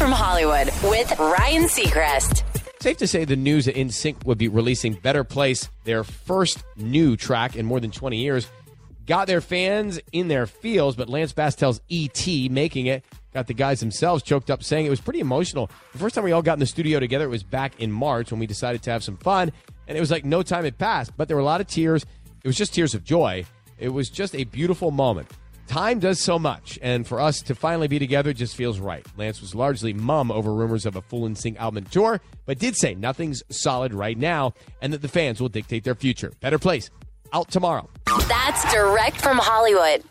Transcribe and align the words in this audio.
From 0.00 0.12
Hollywood 0.12 0.68
with 0.84 1.18
Ryan 1.18 1.64
Seacrest. 1.64 2.42
Safe 2.80 2.96
to 2.96 3.06
say 3.06 3.26
the 3.26 3.36
news 3.36 3.66
that 3.66 3.74
NSYNC 3.74 4.24
would 4.24 4.38
be 4.38 4.48
releasing 4.48 4.94
Better 4.94 5.24
Place, 5.24 5.68
their 5.84 6.04
first 6.04 6.64
new 6.74 7.18
track 7.18 7.54
in 7.54 7.66
more 7.66 7.80
than 7.80 7.90
20 7.90 8.16
years, 8.16 8.48
got 9.04 9.26
their 9.26 9.42
fans 9.42 10.00
in 10.10 10.28
their 10.28 10.46
feels, 10.46 10.96
but 10.96 11.10
Lance 11.10 11.34
Bass 11.34 11.54
tells 11.54 11.82
E.T. 11.90 12.48
making 12.48 12.86
it 12.86 13.04
got 13.34 13.46
the 13.46 13.52
guys 13.52 13.80
themselves 13.80 14.22
choked 14.22 14.50
up, 14.50 14.62
saying 14.62 14.86
it 14.86 14.88
was 14.90 15.02
pretty 15.02 15.20
emotional. 15.20 15.70
The 15.92 15.98
first 15.98 16.14
time 16.14 16.24
we 16.24 16.32
all 16.32 16.40
got 16.40 16.54
in 16.54 16.60
the 16.60 16.66
studio 16.66 16.98
together, 16.98 17.26
it 17.26 17.28
was 17.28 17.42
back 17.42 17.78
in 17.78 17.92
March 17.92 18.30
when 18.30 18.40
we 18.40 18.46
decided 18.46 18.82
to 18.84 18.90
have 18.90 19.04
some 19.04 19.18
fun, 19.18 19.52
and 19.86 19.98
it 19.98 20.00
was 20.00 20.10
like 20.10 20.24
no 20.24 20.42
time 20.42 20.64
had 20.64 20.78
passed, 20.78 21.14
but 21.18 21.28
there 21.28 21.36
were 21.36 21.42
a 21.42 21.44
lot 21.44 21.60
of 21.60 21.66
tears. 21.66 22.06
It 22.42 22.48
was 22.48 22.56
just 22.56 22.72
tears 22.72 22.94
of 22.94 23.04
joy. 23.04 23.44
It 23.78 23.90
was 23.90 24.08
just 24.08 24.34
a 24.34 24.44
beautiful 24.44 24.92
moment. 24.92 25.28
Time 25.70 26.00
does 26.00 26.18
so 26.18 26.36
much, 26.36 26.80
and 26.82 27.06
for 27.06 27.20
us 27.20 27.42
to 27.42 27.54
finally 27.54 27.86
be 27.86 28.00
together 28.00 28.32
just 28.32 28.56
feels 28.56 28.80
right. 28.80 29.06
Lance 29.16 29.40
was 29.40 29.54
largely 29.54 29.92
mum 29.92 30.32
over 30.32 30.52
rumors 30.52 30.84
of 30.84 30.96
a 30.96 31.00
full 31.00 31.28
NSYNC 31.28 31.58
album 31.58 31.84
tour, 31.84 32.20
but 32.44 32.58
did 32.58 32.74
say 32.76 32.96
nothing's 32.96 33.44
solid 33.50 33.94
right 33.94 34.18
now 34.18 34.52
and 34.82 34.92
that 34.92 35.00
the 35.00 35.06
fans 35.06 35.40
will 35.40 35.48
dictate 35.48 35.84
their 35.84 35.94
future. 35.94 36.32
Better 36.40 36.58
Place, 36.58 36.90
out 37.32 37.52
tomorrow. 37.52 37.88
That's 38.26 38.74
direct 38.74 39.20
from 39.20 39.38
Hollywood. 39.38 40.02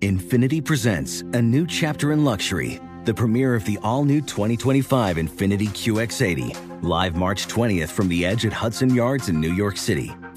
Infiniti 0.00 0.64
presents 0.64 1.20
a 1.20 1.42
new 1.42 1.66
chapter 1.66 2.12
in 2.12 2.24
luxury, 2.24 2.80
the 3.04 3.12
premiere 3.12 3.54
of 3.54 3.66
the 3.66 3.76
all 3.82 4.06
new 4.06 4.22
2025 4.22 5.18
Infiniti 5.18 5.68
QX80, 5.68 6.82
live 6.82 7.16
March 7.16 7.48
20th 7.48 7.90
from 7.90 8.08
the 8.08 8.24
edge 8.24 8.46
at 8.46 8.52
Hudson 8.54 8.94
Yards 8.94 9.28
in 9.28 9.38
New 9.38 9.52
York 9.52 9.76
City, 9.76 10.10